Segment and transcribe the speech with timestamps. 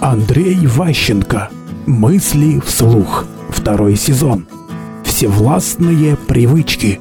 [0.00, 1.50] Андрей Ващенко.
[1.84, 3.26] Мысли вслух.
[3.50, 4.46] Второй сезон.
[5.04, 6.98] Всевластные привычки.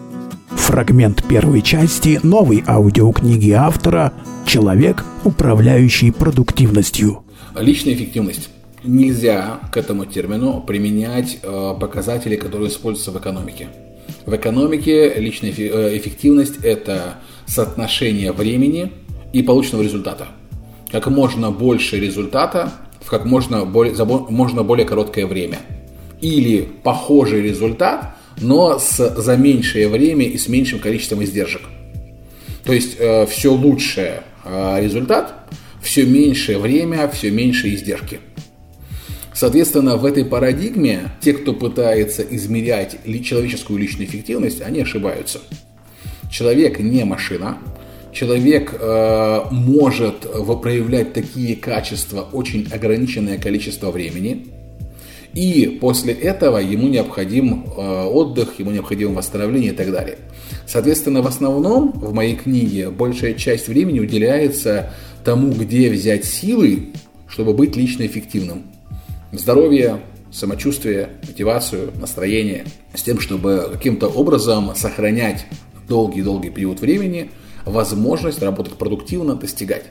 [0.50, 4.12] Фрагмент первой части новой аудиокниги автора
[4.46, 7.24] «Человек, управляющий продуктивностью».
[7.58, 8.50] Личная эффективность.
[8.84, 13.70] Нельзя к этому термину применять э, показатели, которые используются в экономике.
[14.26, 18.92] В экономике личная э, эффективность– это соотношение времени
[19.32, 20.28] и полученного результата.
[20.92, 25.60] Как можно больше результата в как можно более, за можно более короткое время.
[26.22, 31.62] Или похожий результат, но с, за меньшее время и с меньшим количеством издержек.
[32.64, 35.34] То есть э, все лучшее э, результат,
[35.82, 38.20] все меньшее время, все меньше издержки.
[39.34, 45.40] Соответственно, в этой парадигме те, кто пытается измерять человеческую личную эффективность, они ошибаются.
[46.30, 47.58] Человек не машина,
[48.12, 50.22] человек э, может
[50.62, 54.48] проявлять такие качества очень ограниченное количество времени,
[55.34, 60.18] и после этого ему необходим э, отдых, ему необходимо восстановление и так далее.
[60.66, 64.92] Соответственно, в основном в моей книге большая часть времени уделяется
[65.24, 66.90] тому, где взять силы,
[67.28, 68.64] чтобы быть лично эффективным.
[69.32, 70.00] Здоровье,
[70.32, 75.46] самочувствие, мотивацию, настроение, с тем, чтобы каким-то образом сохранять
[75.88, 77.30] долгий-долгий период времени–
[77.66, 79.86] возможность работать продуктивно, достигать.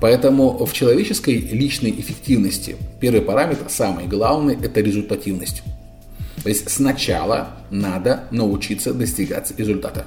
[0.00, 5.62] Поэтому в человеческой личной эффективности первый параметр, самый главный, это результативность.
[6.42, 10.06] То есть сначала надо научиться достигать результата.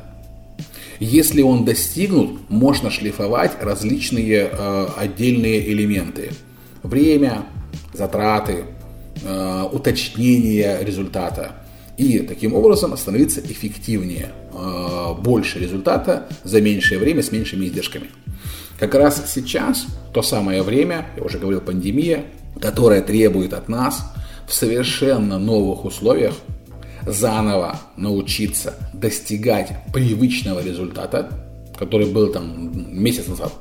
[0.99, 6.31] Если он достигнут, можно шлифовать различные э, отдельные элементы.
[6.83, 7.45] Время,
[7.93, 8.66] затраты,
[9.23, 11.55] э, уточнение результата–
[11.97, 18.09] и таким образом становиться эффективнее, э, больше результата за меньшее время с меньшими издержками.
[18.79, 22.25] Как раз сейчас то самое время, я уже говорил, пандемия,
[22.59, 24.03] которая требует от нас
[24.47, 26.33] в совершенно новых условиях
[27.05, 31.29] заново научиться достигать привычного результата,
[31.78, 33.53] который был там месяц назад,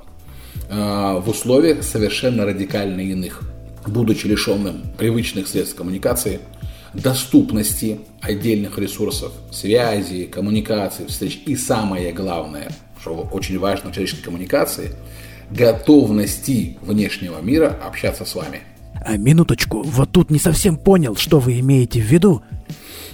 [0.69, 3.43] э, в условиях совершенно радикально иных,
[3.87, 6.41] будучи лишенным привычных средств коммуникации–
[6.95, 14.91] доступности отдельных ресурсов, связи, коммуникации, встреч и самое главное, что очень важно в человеческой коммуникации,
[15.51, 18.61] готовности внешнего мира общаться с вами.
[19.05, 22.43] А минуточку, вот тут не совсем понял, что вы имеете в виду.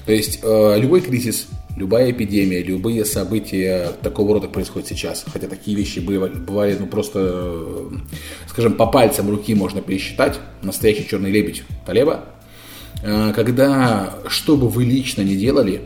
[0.07, 5.25] То есть э, любой кризис, любая эпидемия, любые события такого рода происходят сейчас.
[5.27, 7.91] Хотя такие вещи бывали, бывали ну просто, э,
[8.49, 10.39] скажем, по пальцам руки можно пересчитать.
[10.63, 12.25] Настоящий черный лебедь Талеба,
[13.03, 15.83] когда, что бы вы лично не делали,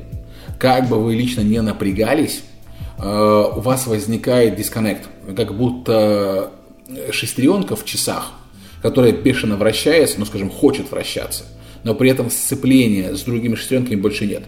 [0.58, 2.42] как бы вы лично не напрягались,
[2.98, 6.50] э, у вас возникает дисконнект, как будто
[7.10, 8.32] шестеренка в часах,
[8.82, 11.44] которая бешено вращается, ну, скажем, хочет вращаться,
[11.82, 14.44] но при этом сцепления с другими шестеренками больше нет.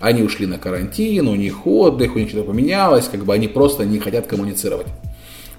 [0.00, 3.84] Они ушли на карантин, у них отдых, у них что-то поменялось, как бы они просто
[3.84, 4.86] не хотят коммуницировать.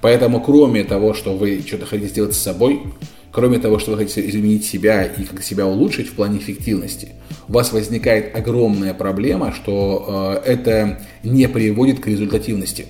[0.01, 2.81] Поэтому, кроме того, что вы что-то хотите сделать с собой,
[3.31, 7.09] Кроме того, что вы хотите изменить себя и как себя улучшить в плане эффективности,
[7.47, 12.87] у вас возникает огромная проблема, что э, это не приводит к результативности.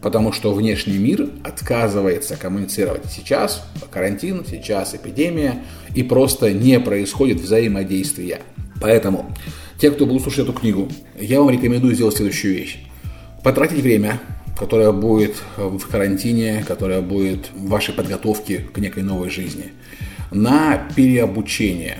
[0.00, 3.06] Потому что внешний мир отказывается коммуницировать.
[3.10, 5.62] Сейчас карантин, сейчас эпидемия,
[5.94, 8.40] и просто не происходит взаимодействия.
[8.80, 9.34] Поэтому,
[9.78, 10.88] те, кто будут слушать эту книгу,
[11.18, 12.78] я вам рекомендую сделать следующую вещь.
[13.42, 14.20] Потратить время
[14.58, 19.72] которая будет в карантине, которая будет в вашей подготовке к некой новой жизни,
[20.30, 21.98] на переобучение.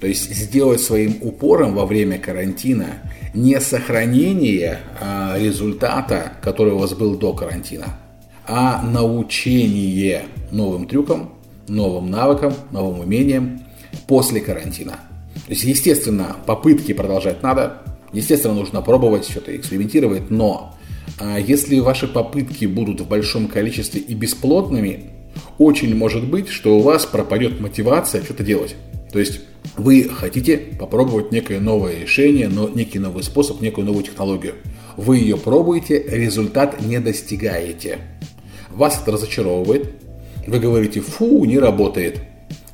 [0.00, 2.98] То есть сделать своим упором во время карантина
[3.34, 7.98] не сохранение а, результата, который у вас был до карантина,
[8.46, 11.34] а научение новым трюкам,
[11.66, 13.60] новым навыкам, новым умениям
[14.06, 15.00] после карантина.
[15.46, 17.82] То есть, естественно, попытки продолжать надо,
[18.12, 20.77] естественно, нужно пробовать, что-то экспериментировать, но
[21.18, 25.10] а если ваши попытки будут в большом количестве и бесплотными,
[25.58, 28.76] очень может быть, что у вас пропадет мотивация что-то делать.
[29.12, 29.40] То есть
[29.76, 34.54] вы хотите попробовать некое новое решение, но некий новый способ, некую новую технологию.
[34.96, 37.98] Вы ее пробуете, результат не достигаете.
[38.70, 39.92] Вас это разочаровывает.
[40.46, 42.20] Вы говорите, фу, не работает.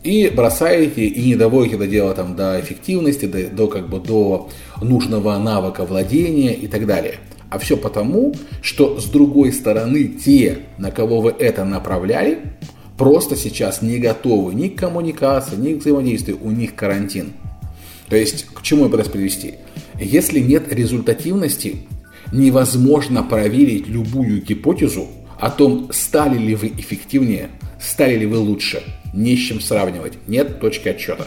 [0.02, 4.50] И бросаете, и не доводите это дело там, до эффективности, до, до, как бы, до
[4.82, 7.16] нужного навыка владения и так далее.
[7.54, 12.40] А все потому, что с другой стороны те, на кого вы это направляли,
[12.98, 17.32] просто сейчас не готовы ни к коммуникации, ни к взаимодействию, у них карантин.
[18.08, 19.54] То есть, к чему я пытаюсь привести?
[20.00, 21.86] Если нет результативности,
[22.32, 25.06] невозможно проверить любую гипотезу
[25.38, 28.82] о том, стали ли вы эффективнее, Стали ли вы лучше?
[29.12, 30.14] Не с чем сравнивать.
[30.26, 31.26] Нет точки отчета.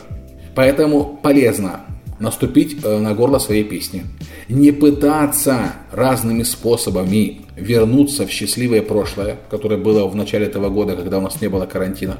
[0.56, 1.86] Поэтому полезно
[2.20, 4.04] наступить э, на горло своей песни.
[4.50, 11.18] Не пытаться разными способами вернуться в счастливое прошлое, которое было в начале этого года, когда
[11.18, 12.18] у нас не было карантина,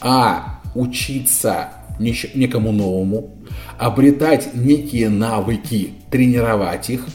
[0.00, 1.68] а учиться
[1.98, 3.30] некому новому,
[3.78, 7.06] обретать некие навыки, тренировать их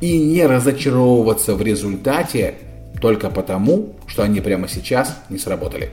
[0.00, 2.54] и не разочаровываться в результате
[3.00, 5.90] только потому, что они прямо сейчас не сработали.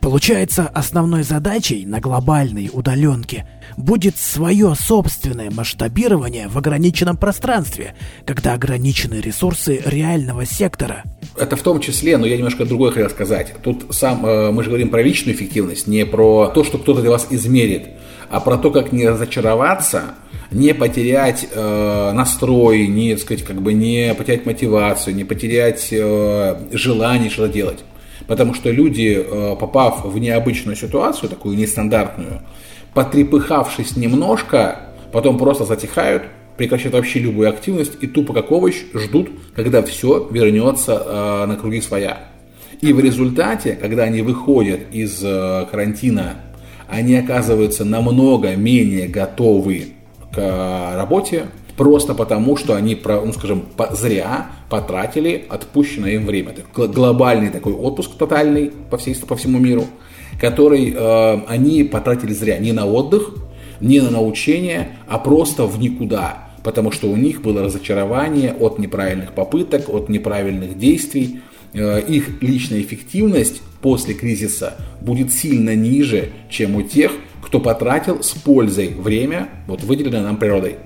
[0.00, 7.94] Получается, основной задачей на глобальной удаленке будет свое собственное масштабирование в ограниченном пространстве,
[8.24, 11.04] когда ограничены ресурсы реального сектора.
[11.36, 13.54] Это в том числе, но я немножко другое хотел сказать.
[13.62, 17.10] Тут сам э, мы же говорим про личную эффективность, не про то, что кто-то для
[17.10, 17.88] вас измерит,
[18.30, 20.14] а про то, как не разочароваться,
[20.50, 27.28] не потерять э, настрой, не, сказать, как бы не потерять мотивацию, не потерять э, желание
[27.28, 27.80] что-то делать.
[28.30, 32.42] Потому что люди, э, попав в необычную ситуацию, такую нестандартную,
[32.94, 36.22] потрепыхавшись немножко, потом просто затихают,
[36.56, 41.80] прекращают вообще любую активность и тупо как овощ ждут, когда все вернется э, на круги
[41.80, 42.18] своя.
[42.80, 46.36] И в результате, когда они выходят из э, карантина,
[46.88, 49.94] они оказываются намного менее готовы
[50.32, 51.46] к работе,
[51.80, 53.62] просто потому, что они, ну, скажем,
[53.92, 56.50] зря потратили отпущенное им время.
[56.50, 59.86] Это глобальный такой отпуск тотальный по, всей, по всему миру,
[60.38, 63.30] который э, они потратили зря не на отдых,
[63.80, 66.50] не на научение, а просто в никуда.
[66.64, 71.40] Потому что у них было разочарование от неправильных попыток, от неправильных действий.
[71.72, 77.10] Э, их личная эффективность после кризиса будет сильно ниже, чем у тех,
[77.40, 80.76] кто потратил с пользой время, вот выделенное нам природой.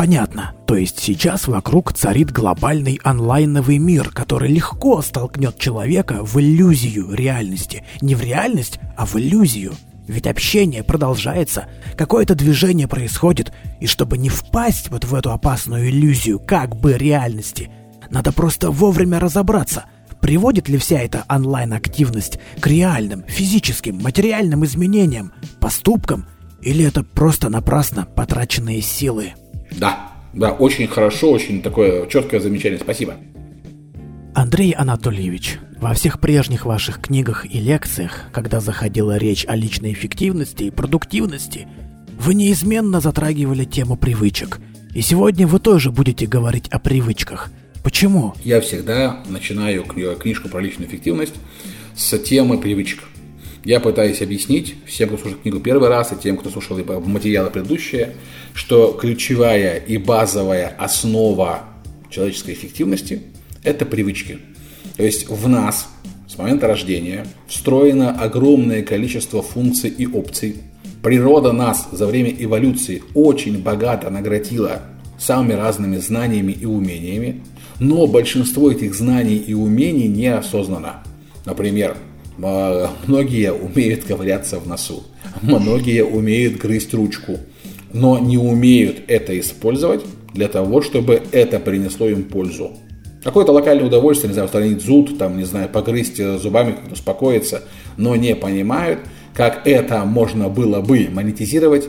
[0.00, 0.54] Понятно.
[0.66, 7.84] То есть сейчас вокруг царит глобальный онлайновый мир, который легко столкнет человека в иллюзию реальности.
[8.00, 9.74] Не в реальность, а в иллюзию.
[10.08, 11.66] Ведь общение продолжается,
[11.98, 17.70] какое-то движение происходит, и чтобы не впасть вот в эту опасную иллюзию как бы реальности,
[18.08, 19.84] надо просто вовремя разобраться,
[20.22, 26.24] приводит ли вся эта онлайн-активность к реальным, физическим, материальным изменениям, поступкам,
[26.62, 29.34] или это просто напрасно потраченные силы.
[29.72, 32.78] Да, да, очень хорошо, очень такое четкое замечание.
[32.78, 33.16] Спасибо.
[34.34, 40.64] Андрей Анатольевич, во всех прежних ваших книгах и лекциях, когда заходила речь о личной эффективности
[40.64, 41.66] и продуктивности,
[42.18, 44.60] вы неизменно затрагивали тему привычек.
[44.94, 47.50] И сегодня вы тоже будете говорить о привычках.
[47.82, 48.34] Почему?
[48.44, 51.34] Я всегда начинаю книжку про личную эффективность
[51.96, 53.04] с темы привычек.
[53.64, 58.14] Я пытаюсь объяснить всем, кто слушает книгу первый раз, и тем, кто слушал материалы предыдущие,
[58.54, 61.60] что ключевая и базовая основа
[62.08, 63.22] человеческой эффективности–
[63.62, 64.38] это привычки.
[64.96, 65.88] То есть в нас
[66.26, 70.56] с момента рождения встроено огромное количество функций и опций.
[71.02, 74.82] Природа нас за время эволюции очень богато наградила
[75.18, 77.42] самыми разными знаниями и умениями,
[77.78, 81.02] но большинство этих знаний и умений неосознанно.
[81.44, 81.96] Например,
[83.06, 85.02] Многие умеют ковыряться в носу,
[85.42, 87.38] многие умеют грызть ручку,
[87.92, 90.02] но не умеют это использовать
[90.32, 92.72] для того, чтобы это принесло им пользу.
[93.22, 97.62] Какое-то локальное удовольствие, не знаю, устранить зуд, там, не знаю, погрызть зубами, как-то успокоиться,
[97.98, 99.00] но не понимают,
[99.34, 101.88] как это можно было бы монетизировать,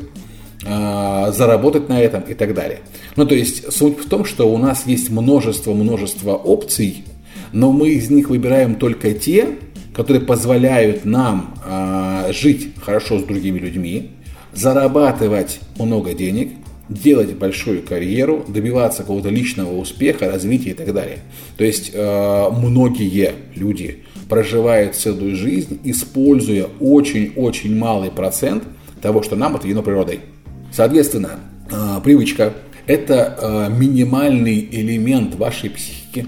[0.67, 2.79] а, заработать на этом и так далее.
[3.15, 7.05] Ну, то есть, суть в том, что у нас есть множество-множество опций,
[7.53, 9.47] но мы из них выбираем только те,
[9.93, 14.11] которые позволяют нам э, жить хорошо с другими людьми,
[14.53, 16.49] зарабатывать много денег,
[16.89, 21.19] делать большую карьеру, добиваться какого-то личного успеха, развития и так далее.
[21.57, 28.63] То есть э, многие люди проживают целую жизнь, используя очень-очень малый процент
[29.01, 30.19] того, что нам отведено природой.
[30.71, 32.53] Соответственно, э, привычка–
[32.87, 36.27] это э, минимальный элемент вашей психики,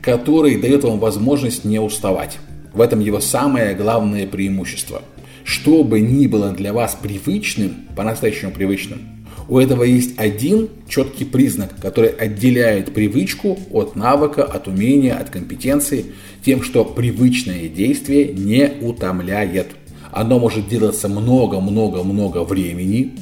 [0.00, 2.38] который дает вам возможность не уставать.
[2.72, 5.02] В этом его самое главное преимущество.
[5.44, 9.00] Что бы ни было для вас привычным, по-настоящему привычным,
[9.48, 16.06] у этого есть один четкий признак, который отделяет привычку от навыка, от умения, от компетенции,
[16.44, 19.72] тем, что привычное действие не утомляет.
[20.10, 23.12] Оно может делаться много-много-много времени,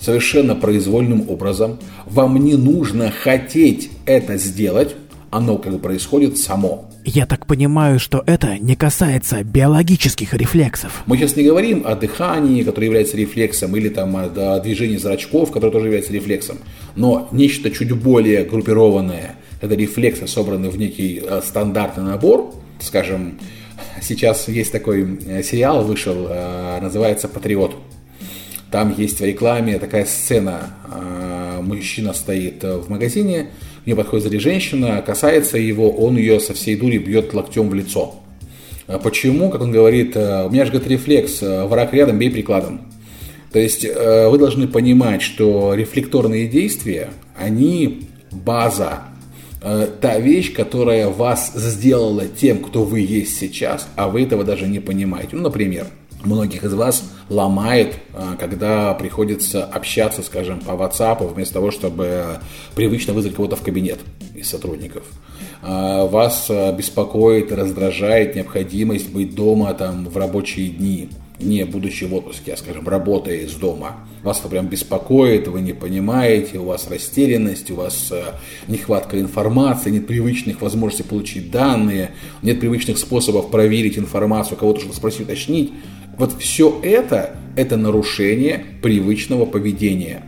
[0.00, 1.78] совершенно произвольным образом.
[2.06, 4.94] Вам не нужно хотеть это сделать,
[5.30, 6.90] оно как бы происходит само.
[7.08, 11.04] Я так понимаю, что это не касается биологических рефлексов.
[11.06, 15.70] Мы сейчас не говорим о дыхании, которое является рефлексом, или там о движении зрачков, которое
[15.70, 16.58] тоже является рефлексом.
[16.96, 23.38] Но нечто чуть более группированное, когда рефлексы собраны в некий э, стандартный набор, скажем,
[24.02, 27.76] сейчас есть такой э, сериал, вышел, э, называется «Патриот».
[28.72, 30.70] Там есть в рекламе такая сцена,
[31.66, 33.48] мужчина стоит в магазине,
[33.84, 38.14] к нему подходит женщина, касается его, он ее со всей дури бьет локтем в лицо.
[39.02, 39.50] Почему?
[39.50, 42.92] Как он говорит, у меня же говорит рефлекс, враг рядом, бей прикладом.
[43.52, 49.02] То есть вы должны понимать, что рефлекторные действия, они база
[49.68, 54.68] Э, та вещь, которая вас сделала тем, кто вы есть сейчас, а вы этого даже
[54.68, 55.30] не понимаете.
[55.32, 55.88] Ну, например,
[56.22, 62.38] многих из вас ломает, э, когда приходится общаться, скажем, по WhatsApp, вместо того, чтобы
[62.74, 63.98] привычно вызвать кого-то в кабинет
[64.34, 65.04] из сотрудников.
[65.62, 72.54] Э, вас беспокоит, раздражает необходимость быть дома там, в рабочие дни не будучи в отпуске,
[72.54, 73.96] а, скажем, работая из дома.
[74.22, 78.12] Вас это прям беспокоит, вы не понимаете, у вас растерянность, у вас
[78.68, 85.22] нехватка информации, нет привычных возможностей получить данные, нет привычных способов проверить информацию, кого-то что-то спросить,
[85.22, 85.72] уточнить.
[86.18, 90.22] Вот все это, это нарушение привычного поведения.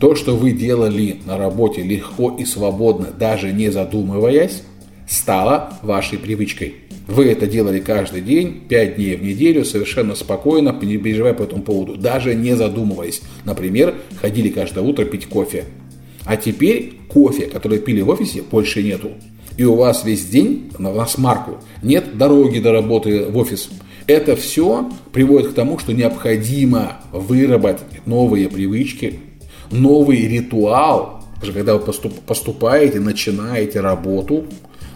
[0.00, 4.62] То, что вы делали на работе легко и свободно, даже не задумываясь,
[5.08, 6.74] стало вашей привычкой.
[7.06, 11.62] Вы это делали каждый день, 5 дней в неделю, совершенно спокойно, не переживая по этому
[11.62, 13.22] поводу, даже не задумываясь.
[13.44, 15.64] Например, ходили каждое утро пить кофе.
[16.24, 19.10] А теперь кофе, который пили в офисе, больше нету.
[19.58, 21.58] И у вас весь день на смарку.
[21.82, 23.68] Нет дороги до работы в офис.
[24.06, 29.20] Это все приводит к тому, что необходимо выработать новые привычки,
[29.70, 31.92] новый ритуал, когда вы
[32.26, 34.44] поступаете, начинаете работу,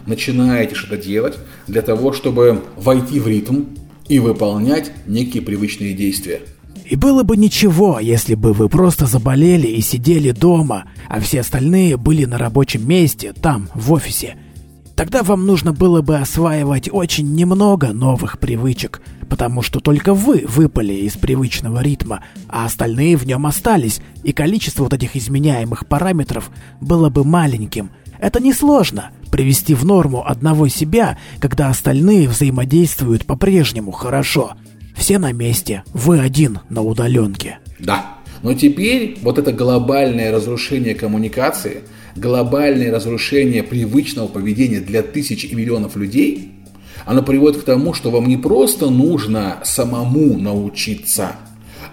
[0.05, 1.35] начинаете что-то делать
[1.67, 3.65] для того, чтобы войти в ритм
[4.07, 6.41] и выполнять некие привычные действия.
[6.85, 11.97] И было бы ничего, если бы вы просто заболели и сидели дома, а все остальные
[11.97, 14.37] были на рабочем месте, там, в офисе.
[14.99, 20.91] Тогда вам нужно было бы осваивать очень немного новых привычек, потому что только вы выпали
[20.91, 26.51] из привычного ритма, а остальные в нем остались, и количество вот этих изменяемых параметров
[26.81, 27.91] было бы маленьким.
[28.19, 34.55] Это несложно привести в норму одного себя, когда остальные взаимодействуют по-прежнему хорошо.
[34.97, 37.59] Все на месте, вы один на удаленке.
[37.79, 41.81] Да, но теперь вот это глобальное разрушение коммуникации,
[42.15, 46.53] глобальное разрушение привычного поведения для тысяч и миллионов людей,
[47.05, 51.35] оно приводит к тому, что вам не просто нужно самому научиться,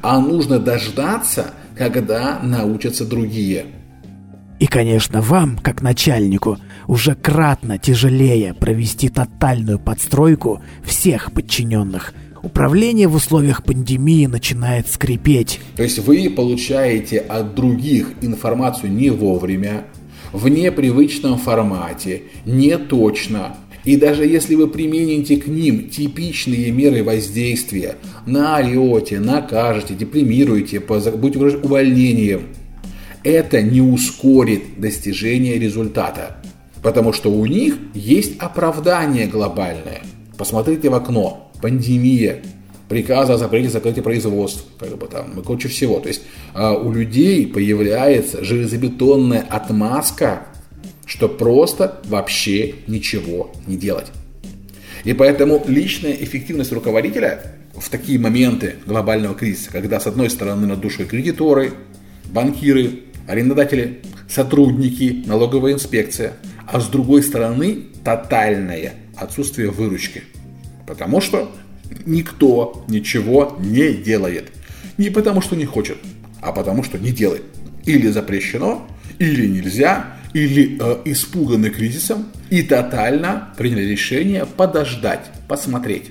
[0.03, 3.67] а нужно дождаться, когда научатся другие.
[4.59, 12.15] И, конечно, вам, как начальнику, уже кратно тяжелее провести тотальную подстройку всех подчиненных.
[12.43, 15.61] Управление в условиях пандемии начинает скрипеть.
[15.77, 19.85] То есть вы получаете от других информацию не вовремя,
[20.33, 23.57] в непривычном формате, не точно.
[23.85, 31.65] И даже если вы примените к ним типичные меры воздействия, наорете, накажете, депримируете, будете угрожать
[31.65, 32.43] увольнением–
[33.27, 36.37] это не ускорит достижение результата.
[36.81, 40.03] Потому что у них есть оправдание глобальное.
[40.39, 41.46] Посмотрите в окно.
[41.61, 42.43] Пандемия,
[42.89, 46.01] приказы о запрете закрытия производств, как бы там, и куча всего.
[46.01, 46.23] То есть
[46.55, 50.47] а, у людей появляется железобетонная отмазка,
[51.05, 54.07] что просто вообще ничего не делать.
[55.05, 57.43] И поэтому личная эффективность руководителя
[57.75, 61.73] в такие моменты глобального кризиса, когда с одной стороны над душой кредиторы,
[62.25, 66.33] банкиры, арендодатели, сотрудники, налоговая инспекция,
[66.67, 70.23] а с другой стороны тотальное отсутствие выручки.
[70.87, 71.51] Потому что
[72.05, 74.53] никто ничего не делает.
[74.99, 75.99] Не потому что не хочет,
[76.41, 77.43] а потому что не делает.
[77.85, 78.87] Или запрещено,
[79.19, 86.11] или нельзя, или э, испуганы кризисом и тотально приняли решение подождать, посмотреть.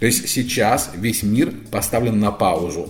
[0.00, 2.88] То есть сейчас весь мир поставлен на паузу.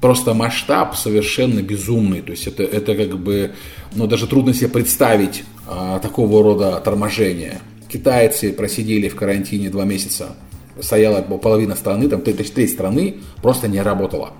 [0.00, 2.20] Просто масштаб совершенно безумный.
[2.20, 3.52] То есть это, это как бы,
[3.94, 7.60] ну даже трудно себе представить а, такого рода торможение.
[7.88, 10.36] Китайцы просидели в карантине два месяца.
[10.80, 14.32] Стояла половина страны, там треть, страны просто не работала.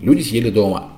[0.00, 0.92] Люди сидели дома.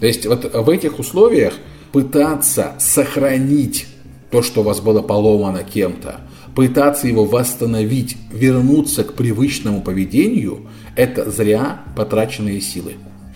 [0.00, 1.54] То есть вот в этих условиях
[1.92, 3.86] пытаться сохранить
[4.30, 6.20] то, что у вас было поломано кем-то,
[6.54, 10.66] пытаться его восстановить, вернуться к привычному поведению,
[10.96, 12.94] это зря потраченные силы.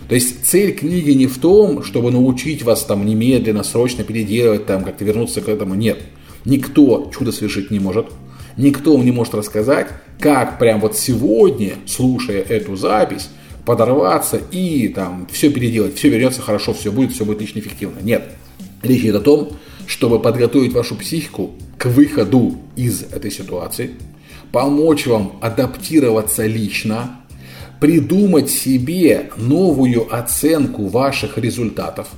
[0.09, 4.85] То есть цель книги не в том, чтобы научить вас там немедленно, срочно переделать, там
[4.85, 5.75] как-то вернуться к этому.
[5.75, 6.01] Нет.
[6.45, 8.07] Никто чудо совершить не может.
[8.57, 9.89] Никто вам не может рассказать,
[10.19, 13.31] как прям вот сегодня, слушая эту запись,
[13.65, 18.01] подорваться и там все переделать, все вернется хорошо, все будет, все будет лично эффективно.
[18.01, 18.31] Нет.
[18.83, 19.53] Речь идет о том,
[19.87, 23.91] чтобы подготовить вашу психику к выходу из этой ситуации,
[24.53, 27.21] помочь вам адаптироваться лично,
[27.81, 32.09] придумать себе новую оценку ваших результатов.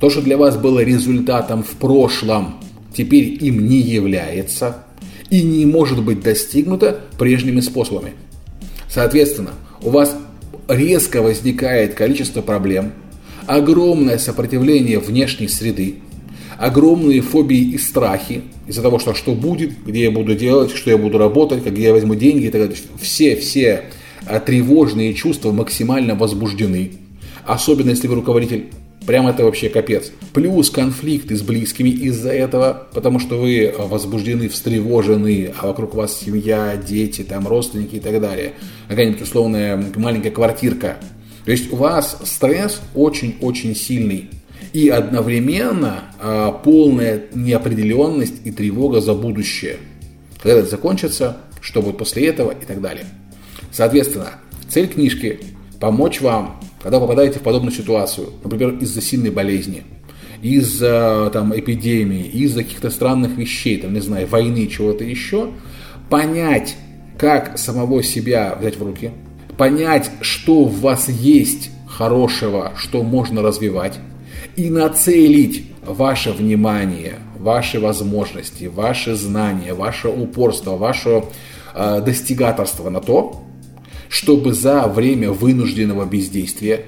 [0.00, 2.60] То, что для вас было результатом в прошлом,
[2.94, 4.84] теперь им не является
[5.32, 8.12] и не может быть достигнуто прежними способами.
[8.86, 10.14] Соответственно, у вас
[10.68, 12.92] резко возникает количество проблем,
[13.46, 15.96] огромное сопротивление внешней среды,
[16.58, 20.98] огромные фобии и страхи из-за того, что что будет, где я буду делать, что я
[20.98, 22.76] буду работать, где я возьму деньги и так далее.
[23.00, 23.84] Все, все
[24.26, 26.92] а, тревожные чувства максимально возбуждены.
[27.46, 28.66] Особенно если вы руководитель
[29.06, 30.12] Прям это вообще капец.
[30.32, 36.76] Плюс конфликты с близкими из-за этого, потому что вы возбуждены, встревожены, а вокруг вас семья,
[36.76, 38.52] дети, там родственники и так далее.
[38.88, 40.98] Какая-нибудь условная маленькая квартирка.
[41.44, 44.30] То есть у вас стресс очень-очень сильный.
[44.72, 49.78] И одновременно а, полная неопределенность и тревога за будущее.
[50.40, 53.06] Когда это закончится, что будет после этого и так далее.
[53.70, 54.30] Соответственно,
[54.68, 55.40] цель книжки–
[55.80, 59.84] помочь вам когда попадаете в подобную ситуацию, например, из-за сильной болезни,
[60.42, 65.50] из-за там, эпидемии, из-за каких-то странных вещей, там, не знаю, войны, чего-то еще,
[66.10, 66.76] понять,
[67.16, 69.12] как самого себя взять в руки,
[69.56, 73.98] понять, что в вас есть хорошего, что можно развивать,
[74.56, 81.24] и нацелить ваше внимание, ваши возможности, ваши знания, ваше упорство, ваше
[81.74, 83.44] э, достигаторство на то,
[84.12, 86.84] чтобы за время вынужденного бездействия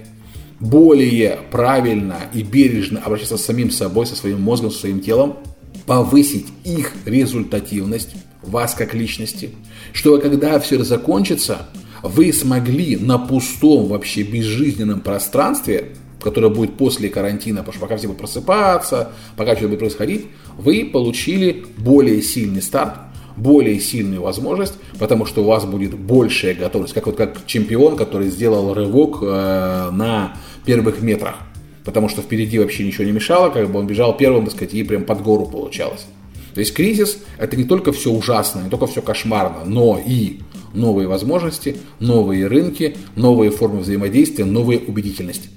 [0.60, 5.38] более правильно и бережно обращаться с самим собой, со своим мозгом, со своим телом,
[5.86, 8.10] повысить их результативность,
[8.42, 9.52] вас как личности,
[9.94, 11.66] чтобы когда все это закончится,
[12.02, 18.06] вы смогли на пустом вообще безжизненном пространстве, которое будет после карантина, потому что пока все
[18.06, 20.26] будут просыпаться, пока все будет происходить,
[20.58, 22.96] вы получили более сильный старт,
[23.36, 28.28] более сильную возможность, потому что у вас будет большая готовность, как вот как чемпион, который
[28.28, 31.36] сделал рывок э, на первых метрах,
[31.84, 34.82] потому что впереди вообще ничего не мешало, как бы он бежал первым, так сказать, и
[34.82, 36.06] прям под гору получалось.
[36.54, 40.38] То есть кризис– это не только все ужасно, не только все кошмарно, но и
[40.72, 45.48] новые возможности, новые рынки, новые формы взаимодействия, новая убедительность.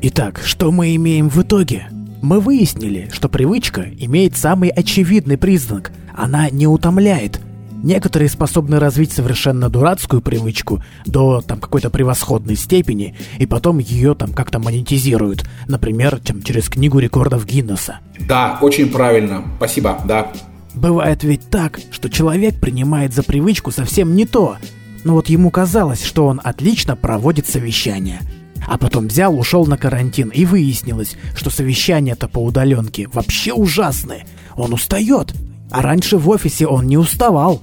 [0.00, 1.88] Итак, что мы имеем в итоге?
[2.22, 7.40] Мы выяснили, что привычка имеет самый очевидный признак– она не утомляет.
[7.82, 14.32] Некоторые способны развить совершенно дурацкую привычку до там какой-то превосходной степени, и потом ее там
[14.32, 18.00] как-то монетизируют, например, там, через книгу рекордов Гиннесса.
[18.18, 19.44] Да, очень правильно.
[19.58, 20.32] Спасибо, да.
[20.74, 24.56] Бывает ведь так, что человек принимает за привычку совсем не то.
[25.04, 28.20] Но вот ему казалось, что он отлично проводит совещание.
[28.66, 34.26] А потом взял, ушел на карантин, и выяснилось, что совещания-то по удаленке вообще ужасные.
[34.56, 35.32] Он устает,
[35.70, 37.62] а раньше в офисе он не уставал.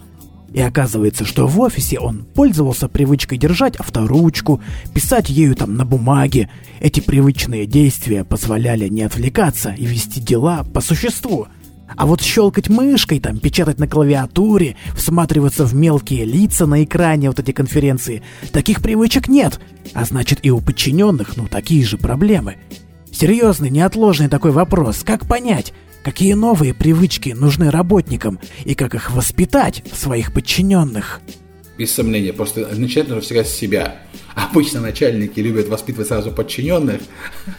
[0.53, 4.61] И оказывается, что в офисе он пользовался привычкой держать авторучку,
[4.93, 6.49] писать ею там на бумаге.
[6.79, 11.47] Эти привычные действия позволяли не отвлекаться и вести дела по существу.
[11.97, 17.39] А вот щелкать мышкой, там, печатать на клавиатуре, всматриваться в мелкие лица на экране вот
[17.39, 19.59] эти конференции, таких привычек нет.
[19.93, 22.57] А значит и у подчиненных, ну, такие же проблемы.
[23.11, 25.03] Серьезный, неотложный такой вопрос.
[25.03, 25.73] Как понять,
[26.05, 31.19] какие новые привычки нужны работникам и как их воспитать в своих подчиненных?
[31.79, 33.95] Без сомнения, просто начать нужно всегда с себя.
[34.35, 37.01] Обычно начальники любят воспитывать сразу подчиненных,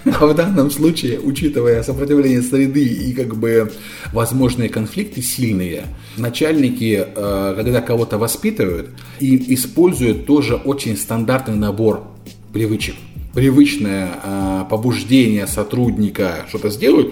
[0.05, 3.73] а в данном случае, учитывая сопротивление среды и как бы
[4.13, 5.83] возможные конфликты сильные,
[6.17, 12.07] начальники, э, когда кого-то воспитывают, и используют тоже очень стандартный набор
[12.53, 12.95] привычек
[13.35, 17.11] привычное э, побуждение сотрудника что-то сделать,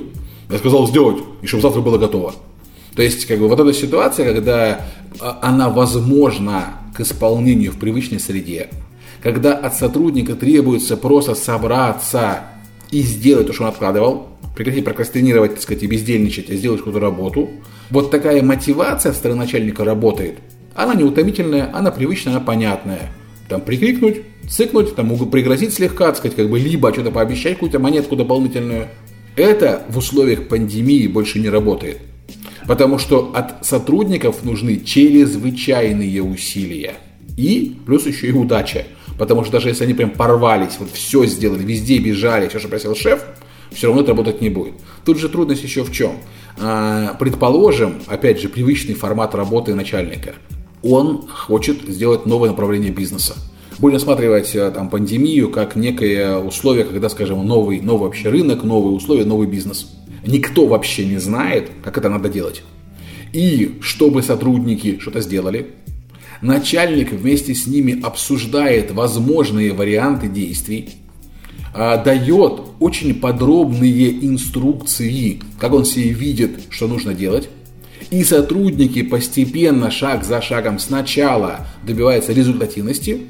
[0.55, 2.35] я сказал сделать, и чтобы завтра было готово.
[2.95, 4.83] То есть, как бы, вот эта ситуация, когда
[5.21, 8.69] а, она возможна к исполнению в привычной среде,
[9.21, 12.41] когда от сотрудника требуется просто собраться
[12.93, 17.01] и сделать то, что он откладывал, прекратить прокрастинировать, так сказать, и бездельничать, а сделать какую-то
[17.01, 17.51] работу.
[17.91, 20.39] Вот такая мотивация со стороны начальника работает.
[20.77, 23.11] Она неутомительная, она привычная, она понятная.
[23.49, 27.81] Там прикрикнуть, цыкнуть, там могут пригрозить слегка, так сказать, как бы, либо что-то пообещать, какую-то
[27.81, 28.89] монетку дополнительную.
[29.37, 31.99] Это в условиях пандемии больше не работает.
[32.67, 36.95] Потому что от сотрудников нужны чрезвычайные усилия.
[37.37, 38.87] И плюс еще и удача.
[39.19, 42.95] Потому что даже если они прям порвались, вот все сделали, везде бежали, все, что просил
[42.95, 43.25] шеф,
[43.73, 44.75] все равно это работать не будет.
[45.05, 46.13] Тут же трудность еще в чем?
[46.59, 50.35] А, предположим, опять же, привычный формат работы начальника.
[50.83, 53.35] Он хочет сделать новое направление бизнеса
[53.79, 58.95] будем рассматривать э, там, пандемию как некое условие, когда, скажем, новый, новый вообще рынок, новые
[58.95, 59.95] условия, новый бизнес.
[60.27, 62.63] Никто вообще не знает, как это надо делать.
[63.33, 65.75] И чтобы сотрудники что-то сделали,
[66.45, 70.91] Начальник вместе с ними обсуждает возможные варианты действий,
[71.73, 77.49] а, дает очень подробные инструкции, как он себе видит, что нужно делать.
[78.11, 83.23] И сотрудники постепенно, шаг за шагом, сначала добиваются результативности,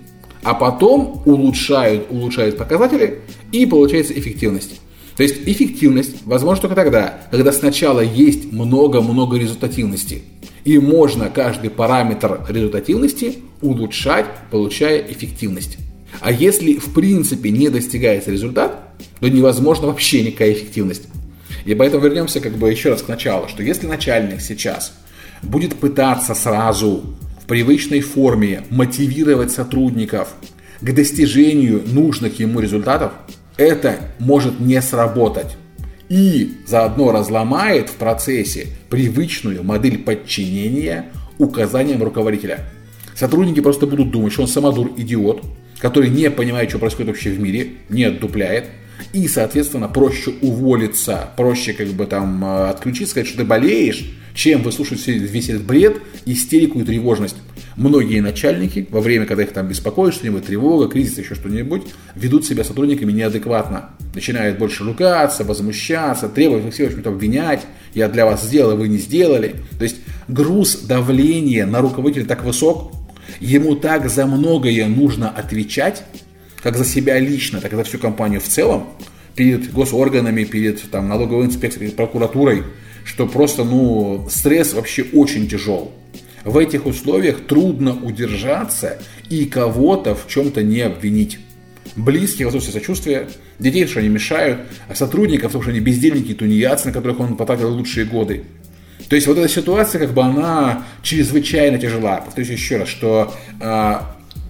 [0.45, 4.81] а потом улучшают, улучшают показатели и получается эффективность.
[5.17, 10.23] То есть эффективность возможно только тогда, когда сначала есть много-много результативности.
[10.65, 15.79] И можно каждый параметр результативности улучшать, получая эффективность.
[16.21, 18.79] А если в принципе не достигается результат,
[19.21, 21.05] то невозможно вообще никакая эффективность.
[21.65, 24.93] И поэтому вернемся как бы еще раз к началу, что если начальник сейчас
[25.43, 27.05] будет пытаться сразу
[27.47, 30.35] привычной форме мотивировать сотрудников
[30.81, 33.13] к достижению нужных ему результатов,
[33.57, 35.57] это может не сработать.
[36.09, 41.07] И заодно разломает в процессе привычную модель подчинения
[41.39, 42.61] указаниям руководителя.
[43.15, 45.43] Сотрудники просто будут думать, что он самодур, идиот,
[45.79, 48.67] который не понимает, что происходит вообще в мире, не отдупляет,
[49.13, 54.05] и, соответственно, проще уволиться, проще как бы там э, отключиться, сказать, что ты болеешь,
[54.35, 57.37] чем выслушать весь этот бред, истерику и тревожность.
[57.77, 61.83] Многие начальники во время, когда их там беспокоит что-нибудь, тревога, кризис, еще что-нибудь,
[62.15, 63.91] ведут себя сотрудниками неадекватно.
[64.15, 67.63] Начинают больше ругаться, возмущаться, требовать всех, в общем-то, обвинять.
[67.95, 69.57] Я для вас сделал, вы не сделали.
[69.79, 69.97] То есть
[70.29, 72.93] груз давления на руководителя так высок,
[73.41, 76.05] ему так за многое нужно отвечать,
[76.65, 78.89] как за себя лично, так и за всю компанию в целом,
[79.37, 82.63] перед госорганами, перед там, налоговой инспекцией, перед прокуратурой,
[83.05, 85.93] что просто, ну, стресс вообще очень тяжел.
[86.43, 88.99] В этих условиях трудно удержаться
[89.29, 91.39] и кого-то в чем-то не обвинить.
[91.97, 96.93] Близких, в сочувствия, детей, что они мешают, а сотрудников, потому что они бездельники, тунеядцы, на
[96.95, 98.45] которых он потратил лучшие годы.
[99.11, 102.23] То есть вот эта ситуация, как бы она чрезвычайно тяжела.
[102.23, 103.95] Повторюсь еще раз, что э,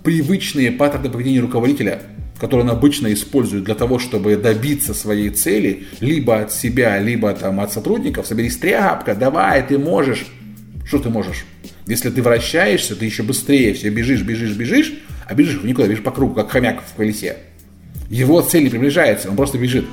[0.04, 2.02] привычные паттерны поведения руководителя,
[2.38, 7.58] которые он обычно использует для того, чтобы добиться своей цели, либо от себя, либо там
[7.58, 10.26] от сотрудников, соберись тряпка, давай, ты можешь.
[10.86, 11.46] Что ты можешь?
[11.86, 14.92] Если ты вращаешься, ты еще быстрее все бежишь, бежишь, бежишь,
[15.26, 17.38] а бежишь никуда, бежишь по кругу, как хомяк в колесе.
[18.10, 19.86] Его цель не приближается, он просто бежит.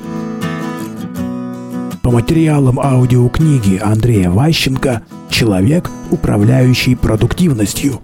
[2.03, 8.01] По материалам аудиокниги Андрея Ващенко «Человек, управляющий продуктивностью».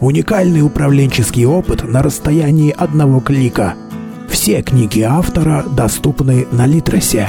[0.00, 3.74] Уникальный управленческий опыт на расстоянии одного клика.
[4.30, 7.28] Все книги автора доступны на Литресе.